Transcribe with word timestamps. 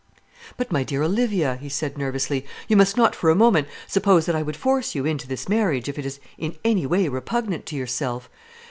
"But, 0.57 0.71
my 0.71 0.81
dear 0.83 1.03
Olivia," 1.03 1.57
he 1.57 1.69
said 1.69 1.95
nervously, 1.95 2.43
"you 2.67 2.75
must 2.75 2.97
not 2.97 3.15
for 3.15 3.29
a 3.29 3.35
moment 3.35 3.67
suppose 3.87 4.25
that 4.25 4.35
I 4.35 4.41
would 4.41 4.57
force 4.57 4.95
you 4.95 5.05
into 5.05 5.27
this 5.27 5.47
marriage, 5.47 5.87
if 5.87 5.99
it 5.99 6.07
is 6.07 6.19
in 6.39 6.55
any 6.65 6.87
way 6.87 7.07
repugnant 7.07 7.67
to 7.67 7.75
yourself. 7.75 8.27